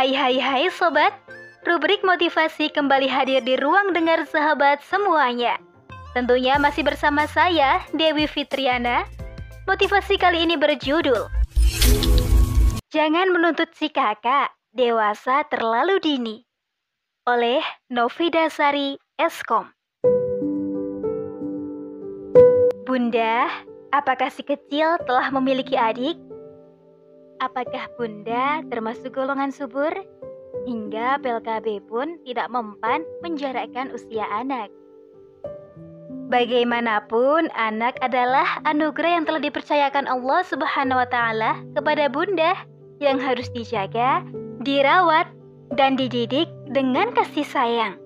Hai 0.00 0.16
hai 0.16 0.40
hai 0.40 0.72
sobat, 0.72 1.12
rubrik 1.68 2.00
motivasi 2.00 2.72
kembali 2.72 3.04
hadir 3.04 3.44
di 3.44 3.52
ruang 3.60 3.92
dengar 3.92 4.24
sahabat 4.24 4.80
semuanya. 4.80 5.60
Tentunya 6.16 6.56
masih 6.56 6.88
bersama 6.88 7.28
saya, 7.28 7.84
Dewi 7.92 8.24
Fitriana. 8.24 9.04
Motivasi 9.68 10.16
kali 10.16 10.48
ini 10.48 10.56
berjudul 10.56 11.28
Jangan 12.88 13.28
menuntut 13.28 13.76
si 13.76 13.92
kakak, 13.92 14.48
dewasa 14.72 15.44
terlalu 15.52 16.00
dini. 16.00 16.48
Oleh 17.28 17.60
Novi 17.92 18.32
Dasari 18.32 18.96
Eskom. 19.20 19.68
Bunda, 22.88 23.52
apakah 23.92 24.32
si 24.32 24.48
kecil 24.48 24.96
telah 25.04 25.28
memiliki 25.28 25.76
adik? 25.76 26.29
Apakah 27.40 27.88
Bunda 27.96 28.60
termasuk 28.68 29.16
golongan 29.16 29.48
subur? 29.48 29.88
Hingga 30.68 31.24
PLKB 31.24 31.88
pun 31.88 32.20
tidak 32.28 32.52
mempan 32.52 33.00
menjarakkan 33.24 33.88
usia 33.96 34.28
anak. 34.28 34.68
Bagaimanapun, 36.28 37.48
anak 37.56 37.96
adalah 38.04 38.60
anugerah 38.68 39.16
yang 39.16 39.24
telah 39.24 39.40
dipercayakan 39.40 40.04
Allah 40.04 40.44
Subhanahu 40.44 41.00
wa 41.00 41.08
Ta'ala 41.08 41.64
kepada 41.72 42.12
Bunda 42.12 42.52
yang 43.00 43.16
harus 43.16 43.48
dijaga, 43.56 44.20
dirawat, 44.60 45.24
dan 45.80 45.96
dididik 45.96 46.46
dengan 46.68 47.08
kasih 47.16 47.48
sayang. 47.48 47.96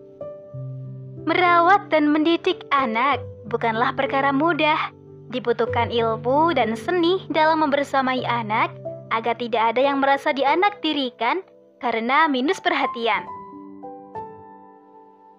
Merawat 1.26 1.90
dan 1.90 2.06
mendidik 2.06 2.62
anak 2.70 3.18
bukanlah 3.50 3.90
perkara 3.98 4.30
mudah. 4.30 4.94
Dibutuhkan 5.34 5.90
ilmu 5.90 6.54
dan 6.54 6.78
seni 6.78 7.26
dalam 7.34 7.66
membersamai 7.66 8.22
anak 8.22 8.70
agar 9.12 9.36
tidak 9.36 9.74
ada 9.74 9.80
yang 9.84 10.00
merasa 10.00 10.32
dianak 10.32 10.80
dirikan 10.80 11.44
karena 11.82 12.30
minus 12.30 12.62
perhatian. 12.62 13.26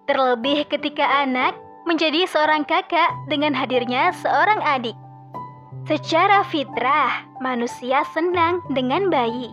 Terlebih 0.06 0.70
ketika 0.70 1.02
anak 1.26 1.58
menjadi 1.86 2.26
seorang 2.30 2.62
kakak 2.62 3.10
dengan 3.26 3.50
hadirnya 3.54 4.14
seorang 4.14 4.62
adik. 4.62 4.94
Secara 5.86 6.42
fitrah, 6.46 7.26
manusia 7.38 8.02
senang 8.10 8.58
dengan 8.74 9.06
bayi. 9.10 9.50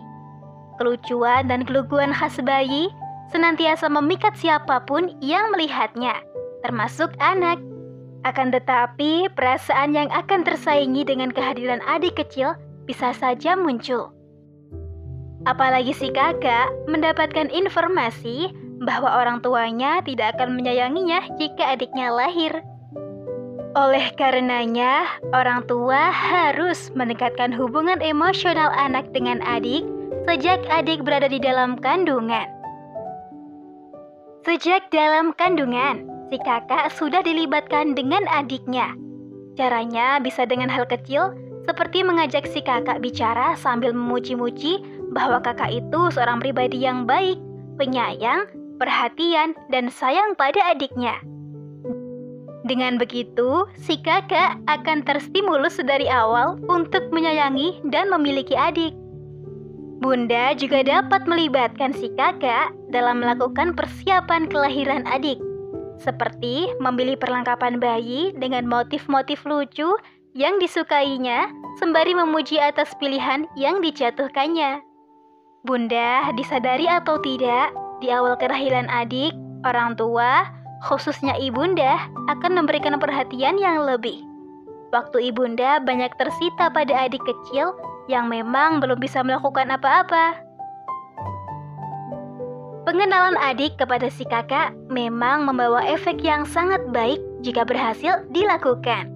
Kelucuan 0.78 1.46
dan 1.46 1.62
keluguan 1.62 2.10
khas 2.10 2.38
bayi 2.42 2.90
senantiasa 3.30 3.86
memikat 3.86 4.34
siapa 4.34 4.82
pun 4.82 5.14
yang 5.22 5.50
melihatnya, 5.54 6.18
termasuk 6.66 7.14
anak. 7.22 7.62
Akan 8.26 8.50
tetapi, 8.50 9.30
perasaan 9.34 9.94
yang 9.94 10.10
akan 10.10 10.42
tersaingi 10.42 11.06
dengan 11.06 11.30
kehadiran 11.30 11.78
adik 11.86 12.18
kecil 12.18 12.58
bisa 12.84 13.12
saja 13.16 13.56
muncul. 13.56 14.12
Apalagi 15.44 15.92
si 15.92 16.08
kakak 16.08 16.72
mendapatkan 16.88 17.52
informasi 17.52 18.48
bahwa 18.80 19.12
orang 19.20 19.44
tuanya 19.44 20.00
tidak 20.00 20.36
akan 20.36 20.56
menyayanginya 20.56 21.24
jika 21.36 21.76
adiknya 21.76 22.08
lahir. 22.12 22.64
Oleh 23.74 24.14
karenanya, 24.14 25.04
orang 25.34 25.66
tua 25.66 26.14
harus 26.14 26.94
meningkatkan 26.94 27.50
hubungan 27.50 27.98
emosional 27.98 28.70
anak 28.70 29.10
dengan 29.10 29.42
adik 29.42 29.82
sejak 30.24 30.62
adik 30.70 31.04
berada 31.04 31.28
di 31.28 31.42
dalam 31.42 31.76
kandungan. 31.76 32.48
Sejak 34.44 34.88
dalam 34.94 35.34
kandungan, 35.36 36.06
si 36.30 36.36
kakak 36.40 36.92
sudah 36.94 37.20
dilibatkan 37.24 37.96
dengan 37.96 38.24
adiknya. 38.30 38.94
Caranya 39.58 40.20
bisa 40.20 40.44
dengan 40.44 40.70
hal 40.70 40.84
kecil, 40.86 41.34
seperti 41.64 42.04
mengajak 42.04 42.44
si 42.48 42.60
kakak 42.60 43.00
bicara 43.00 43.56
sambil 43.56 43.96
memuji-muji 43.96 44.84
bahwa 45.12 45.40
kakak 45.40 45.72
itu 45.72 46.00
seorang 46.12 46.40
pribadi 46.40 46.84
yang 46.84 47.08
baik, 47.08 47.40
penyayang, 47.80 48.44
perhatian, 48.76 49.56
dan 49.72 49.88
sayang 49.88 50.36
pada 50.36 50.60
adiknya. 50.68 51.16
Dengan 52.64 52.96
begitu, 52.96 53.68
si 53.76 54.00
kakak 54.00 54.56
akan 54.72 55.04
terstimulus 55.04 55.76
dari 55.84 56.08
awal 56.08 56.56
untuk 56.72 57.12
menyayangi 57.12 57.84
dan 57.92 58.08
memiliki 58.08 58.56
adik. 58.56 58.96
Bunda 60.00 60.52
juga 60.56 60.84
dapat 60.84 61.28
melibatkan 61.28 61.92
si 61.92 62.08
kakak 62.16 62.72
dalam 62.88 63.20
melakukan 63.20 63.76
persiapan 63.76 64.48
kelahiran 64.48 65.04
adik, 65.08 65.36
seperti 66.00 66.72
memilih 66.80 67.20
perlengkapan 67.20 67.80
bayi 67.80 68.32
dengan 68.36 68.68
motif-motif 68.68 69.44
lucu 69.44 69.92
yang 70.34 70.58
disukainya, 70.58 71.46
sembari 71.78 72.10
memuji 72.10 72.58
atas 72.58 72.90
pilihan 72.98 73.46
yang 73.54 73.78
dijatuhkannya. 73.78 74.82
Bunda 75.62 76.28
disadari 76.34 76.90
atau 76.90 77.22
tidak, 77.22 77.70
di 78.02 78.10
awal 78.10 78.34
kelahiran 78.36 78.90
adik, 78.90 79.32
orang 79.62 79.94
tua, 79.94 80.50
khususnya 80.82 81.38
ibunda, 81.38 82.10
akan 82.28 82.58
memberikan 82.60 82.98
perhatian 82.98 83.56
yang 83.56 83.86
lebih. 83.86 84.26
Waktu 84.90 85.30
ibunda 85.30 85.78
banyak 85.80 86.10
tersita 86.18 86.68
pada 86.68 87.06
adik 87.06 87.22
kecil 87.22 87.72
yang 88.10 88.26
memang 88.26 88.82
belum 88.82 88.98
bisa 88.98 89.22
melakukan 89.22 89.70
apa-apa. 89.70 90.42
Pengenalan 92.84 93.38
adik 93.40 93.80
kepada 93.80 94.12
si 94.12 94.28
kakak 94.28 94.76
memang 94.92 95.48
membawa 95.48 95.80
efek 95.88 96.20
yang 96.20 96.44
sangat 96.44 96.84
baik 96.92 97.16
jika 97.40 97.64
berhasil 97.64 98.20
dilakukan. 98.28 99.13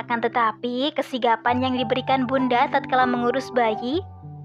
Akan 0.00 0.24
tetapi, 0.24 0.96
kesigapan 0.96 1.60
yang 1.60 1.74
diberikan 1.76 2.24
bunda 2.24 2.64
tatkala 2.72 3.04
mengurus 3.04 3.52
bayi 3.52 4.00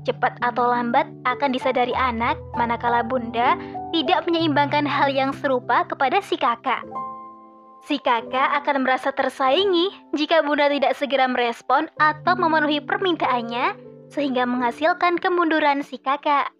cepat 0.06 0.38
atau 0.46 0.70
lambat 0.70 1.10
akan 1.26 1.50
disadari 1.50 1.92
anak 1.98 2.38
manakala 2.54 3.02
bunda 3.02 3.58
tidak 3.90 4.24
menyeimbangkan 4.30 4.86
hal 4.86 5.10
yang 5.10 5.34
serupa 5.34 5.84
kepada 5.90 6.22
si 6.22 6.38
kakak. 6.38 6.86
Si 7.86 7.98
kakak 8.02 8.54
akan 8.62 8.86
merasa 8.86 9.10
tersaingi 9.14 9.90
jika 10.14 10.46
bunda 10.46 10.70
tidak 10.70 10.94
segera 10.94 11.26
merespon 11.26 11.90
atau 11.98 12.38
memenuhi 12.38 12.82
permintaannya 12.82 13.78
sehingga 14.14 14.46
menghasilkan 14.46 15.18
kemunduran 15.18 15.82
si 15.82 15.98
kakak. 15.98 16.54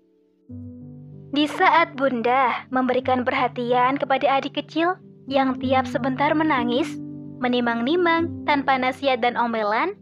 Di 1.36 1.46
saat 1.50 1.94
bunda 1.98 2.66
memberikan 2.74 3.26
perhatian 3.26 4.00
kepada 4.00 4.42
adik 4.42 4.58
kecil 4.58 4.98
yang 5.26 5.58
tiap 5.58 5.90
sebentar 5.90 6.32
menangis, 6.38 6.96
menimang-nimang 7.40 8.46
tanpa 8.48 8.80
nasihat 8.80 9.20
dan 9.24 9.36
omelan, 9.36 9.96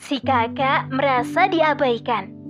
si 0.00 0.20
kakak 0.20 0.88
merasa 0.92 1.48
diabaikan 1.48 2.40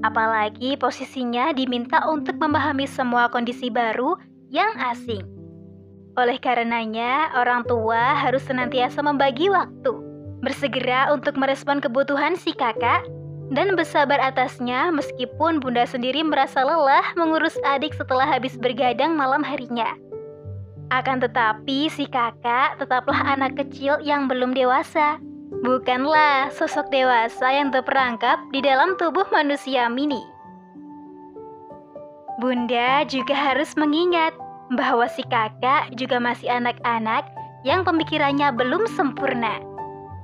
apalagi 0.00 0.76
posisinya 0.80 1.52
diminta 1.52 2.00
untuk 2.08 2.36
memahami 2.40 2.88
semua 2.88 3.28
kondisi 3.28 3.68
baru 3.68 4.16
yang 4.48 4.72
asing. 4.92 5.22
Oleh 6.18 6.36
karenanya, 6.42 7.32
orang 7.38 7.62
tua 7.64 8.18
harus 8.18 8.42
senantiasa 8.44 9.00
membagi 9.00 9.46
waktu, 9.48 9.92
bersegera 10.42 11.12
untuk 11.14 11.38
merespon 11.38 11.78
kebutuhan 11.78 12.34
si 12.34 12.50
kakak, 12.50 13.06
dan 13.50 13.74
bersabar 13.78 14.18
atasnya 14.18 14.90
meskipun 14.94 15.58
bunda 15.62 15.86
sendiri 15.86 16.22
merasa 16.22 16.62
lelah 16.62 17.14
mengurus 17.14 17.58
adik 17.66 17.94
setelah 17.94 18.26
habis 18.26 18.58
bergadang 18.58 19.14
malam 19.14 19.42
harinya. 19.42 19.94
Akan 20.90 21.22
tetapi, 21.22 21.86
si 21.86 22.10
kakak 22.10 22.82
tetaplah 22.82 23.38
anak 23.38 23.54
kecil 23.54 24.02
yang 24.02 24.26
belum 24.26 24.50
dewasa 24.50 25.22
bukanlah 25.62 26.50
sosok 26.50 26.90
dewasa 26.90 27.46
yang 27.50 27.70
terperangkap 27.70 28.42
di 28.50 28.58
dalam 28.58 28.98
tubuh 28.98 29.26
manusia 29.30 29.86
mini. 29.86 30.18
Bunda 32.42 33.04
juga 33.06 33.36
harus 33.36 33.76
mengingat 33.78 34.32
bahwa 34.74 35.06
si 35.10 35.20
kakak 35.26 35.94
juga 35.94 36.18
masih 36.18 36.48
anak-anak 36.48 37.28
yang 37.62 37.84
pemikirannya 37.84 38.50
belum 38.54 38.88
sempurna. 38.96 39.60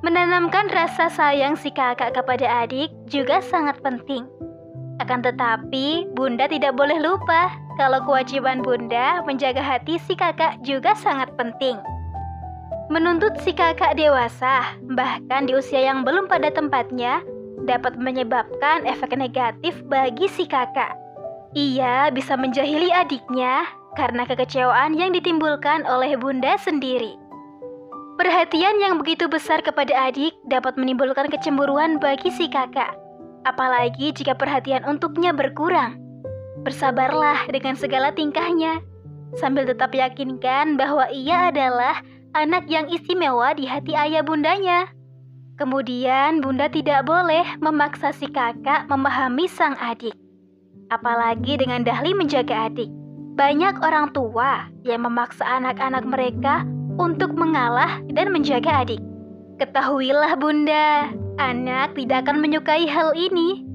Menanamkan 0.01 0.71
rasa 0.73 1.13
sayang 1.13 1.55
si 1.59 1.69
kakak 1.71 2.15
kepada 2.15 2.65
adik 2.65 2.89
juga 3.07 3.43
sangat 3.45 3.77
penting. 3.85 4.25
Akan 4.97 5.21
tetapi, 5.21 6.09
Bunda 6.17 6.49
tidak 6.49 6.73
boleh 6.73 6.97
lupa 6.97 7.53
kalau 7.77 8.01
kewajiban 8.03 8.65
Bunda 8.65 9.21
menjaga 9.29 9.61
hati 9.61 10.01
si 10.01 10.17
kakak 10.17 10.61
juga 10.65 10.97
sangat 10.97 11.29
penting. 11.37 11.77
Menuntut 12.89 13.37
si 13.45 13.53
kakak 13.53 14.01
dewasa, 14.01 14.77
bahkan 14.97 15.45
di 15.45 15.53
usia 15.53 15.85
yang 15.85 16.03
belum 16.03 16.31
pada 16.31 16.49
tempatnya, 16.49 17.21
dapat 17.69 17.99
menyebabkan 18.01 18.89
efek 18.89 19.13
negatif 19.19 19.77
bagi 19.91 20.31
si 20.31 20.49
kakak. 20.49 20.97
Ia 21.53 22.09
bisa 22.15 22.39
menjahili 22.39 22.95
adiknya 22.95 23.67
karena 23.99 24.23
kekecewaan 24.29 24.95
yang 24.95 25.11
ditimbulkan 25.13 25.83
oleh 25.89 26.15
bunda 26.15 26.55
sendiri. 26.61 27.17
Perhatian 28.17 28.81
yang 28.81 28.97
begitu 28.97 29.29
besar 29.29 29.61
kepada 29.61 29.93
adik 30.09 30.33
dapat 30.49 30.81
menimbulkan 30.81 31.29
kecemburuan 31.29 32.01
bagi 32.01 32.33
si 32.33 32.49
kakak, 32.49 32.97
apalagi 33.45 34.15
jika 34.15 34.33
perhatian 34.33 34.87
untuknya 34.89 35.37
berkurang. 35.37 36.06
Bersabarlah 36.67 37.47
dengan 37.47 37.79
segala 37.79 38.11
tingkahnya, 38.11 38.83
sambil 39.39 39.63
tetap 39.71 39.95
yakinkan 39.95 40.75
bahwa 40.75 41.07
ia 41.15 41.55
adalah 41.55 42.03
anak 42.35 42.67
yang 42.67 42.91
istimewa 42.91 43.55
di 43.55 43.71
hati 43.71 43.95
ayah 43.95 44.27
bundanya. 44.27 44.91
Kemudian 45.57 46.43
bunda 46.43 46.67
tidak 46.67 47.07
boleh 47.07 47.47
memaksa 47.63 48.11
si 48.11 48.27
kakak 48.27 48.91
memahami 48.91 49.47
sang 49.47 49.79
adik. 49.79 50.13
apalagi 50.87 51.59
dengan 51.59 51.83
dahli 51.83 52.15
menjaga 52.15 52.71
adik. 52.71 52.87
Banyak 53.35 53.83
orang 53.83 54.15
tua 54.15 54.71
yang 54.87 55.03
memaksa 55.03 55.43
anak-anak 55.43 56.07
mereka 56.07 56.63
untuk 56.97 57.35
mengalah 57.35 57.99
dan 58.15 58.31
menjaga 58.31 58.87
adik. 58.87 59.03
Ketahuilah 59.59 60.39
bunda, 60.39 61.11
anak 61.43 61.99
tidak 61.99 62.23
akan 62.23 62.39
menyukai 62.39 62.87
hal 62.87 63.13
ini. 63.19 63.66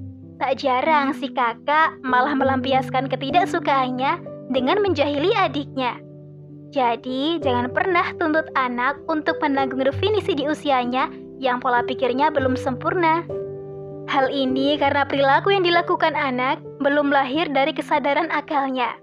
Tak 0.41 0.57
jarang 0.57 1.13
si 1.13 1.29
kakak 1.29 2.01
malah 2.01 2.33
melampiaskan 2.33 3.05
ketidaksukaannya 3.13 4.25
dengan 4.49 4.81
menjahili 4.81 5.37
adiknya. 5.37 6.01
Jadi, 6.73 7.37
jangan 7.45 7.69
pernah 7.69 8.09
tuntut 8.17 8.49
anak 8.57 8.97
untuk 9.05 9.37
menanggung 9.37 9.85
definisi 9.85 10.33
di 10.33 10.49
usianya 10.49 11.13
yang 11.37 11.61
pola 11.61 11.85
pikirnya 11.85 12.33
belum 12.33 12.57
sempurna. 12.57 13.21
Hal 14.09 14.33
ini 14.33 14.81
karena 14.81 15.05
perilaku 15.05 15.53
yang 15.53 15.61
dilakukan 15.61 16.17
anak 16.17 16.57
belum 16.81 17.13
lahir 17.13 17.45
dari 17.45 17.69
kesadaran 17.77 18.33
akalnya, 18.33 18.97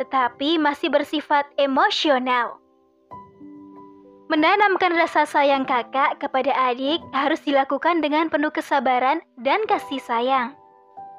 tetapi 0.00 0.56
masih 0.56 0.88
bersifat 0.88 1.44
emosional. 1.60 2.56
Menanamkan 4.32 4.96
rasa 4.96 5.28
sayang 5.28 5.68
kakak 5.68 6.16
kepada 6.16 6.56
adik 6.72 7.04
harus 7.12 7.44
dilakukan 7.44 8.00
dengan 8.00 8.32
penuh 8.32 8.48
kesabaran 8.48 9.20
dan 9.36 9.60
kasih 9.68 10.00
sayang. 10.00 10.56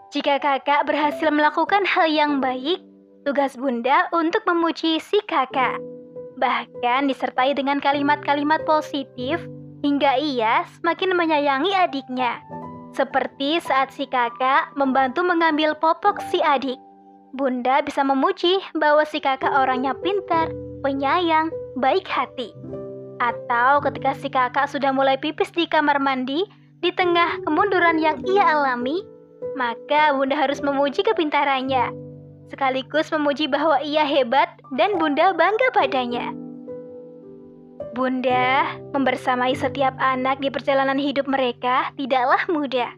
Jika 0.10 0.42
kakak 0.42 0.90
berhasil 0.90 1.30
melakukan 1.30 1.86
hal 1.86 2.10
yang 2.10 2.42
baik, 2.42 2.82
tugas 3.30 3.54
bunda 3.54 4.10
untuk 4.10 4.42
memuji 4.50 4.98
si 4.98 5.22
kakak. 5.30 5.78
Bahkan 6.42 7.06
disertai 7.06 7.54
dengan 7.54 7.78
kalimat-kalimat 7.78 8.66
positif 8.66 9.38
hingga 9.86 10.18
ia 10.18 10.66
semakin 10.82 11.14
menyayangi 11.14 11.78
adiknya. 11.78 12.42
Seperti 12.98 13.62
saat 13.62 13.94
si 13.94 14.10
kakak 14.10 14.74
membantu 14.74 15.22
mengambil 15.22 15.78
popok 15.78 16.18
si 16.34 16.42
adik. 16.42 16.82
Bunda 17.38 17.86
bisa 17.86 18.02
memuji 18.02 18.58
bahwa 18.74 19.06
si 19.06 19.22
kakak 19.22 19.54
orangnya 19.54 19.94
pintar, 20.02 20.50
penyayang, 20.82 21.54
baik 21.78 22.10
hati. 22.10 22.50
Atau 23.22 23.86
ketika 23.86 24.18
si 24.18 24.34
kakak 24.34 24.74
sudah 24.74 24.90
mulai 24.90 25.22
pipis 25.22 25.54
di 25.54 25.70
kamar 25.70 26.02
mandi, 26.02 26.50
di 26.82 26.90
tengah 26.98 27.46
kemunduran 27.46 28.02
yang 28.02 28.18
ia 28.26 28.58
alami, 28.58 29.06
maka 29.58 30.14
Bunda 30.14 30.36
harus 30.38 30.60
memuji 30.62 31.02
kepintarannya, 31.06 31.94
sekaligus 32.50 33.10
memuji 33.14 33.46
bahwa 33.50 33.80
ia 33.82 34.04
hebat 34.04 34.50
dan 34.76 34.98
Bunda 34.98 35.32
bangga 35.34 35.70
padanya. 35.74 36.34
Bunda 37.98 38.80
membersamai 38.94 39.58
setiap 39.58 39.98
anak 39.98 40.38
di 40.40 40.54
perjalanan 40.54 41.02
hidup 41.02 41.26
mereka 41.26 41.90
tidaklah 41.98 42.42
mudah. 42.48 42.92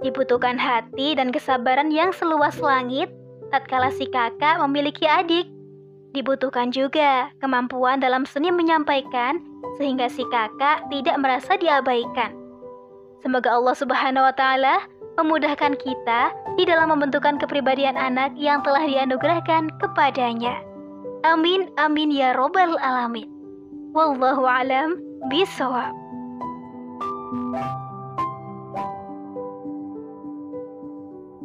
Dibutuhkan 0.00 0.56
hati 0.56 1.12
dan 1.18 1.28
kesabaran 1.28 1.92
yang 1.92 2.14
seluas 2.14 2.56
langit 2.62 3.10
tatkala 3.50 3.90
si 3.92 4.06
kakak 4.08 4.62
memiliki 4.64 5.04
adik. 5.04 5.50
Dibutuhkan 6.16 6.74
juga 6.74 7.30
kemampuan 7.38 8.02
dalam 8.02 8.26
seni 8.26 8.50
menyampaikan 8.50 9.38
sehingga 9.78 10.10
si 10.10 10.26
kakak 10.30 10.88
tidak 10.90 11.20
merasa 11.20 11.54
diabaikan. 11.58 12.34
Semoga 13.20 13.52
Allah 13.52 13.76
Subhanahu 13.76 14.24
wa 14.24 14.34
taala 14.34 14.80
memudahkan 15.20 15.76
kita 15.76 16.32
di 16.56 16.64
dalam 16.64 16.88
membentukan 16.88 17.36
kepribadian 17.36 17.94
anak 18.00 18.32
yang 18.40 18.64
telah 18.64 18.82
dianugerahkan 18.88 19.68
kepadanya. 19.76 20.56
Amin 21.28 21.68
amin 21.76 22.08
ya 22.08 22.32
robbal 22.32 22.80
alamin. 22.80 23.28
Wallahu 23.92 24.48
alam 24.48 24.96
bisawab. 25.28 25.99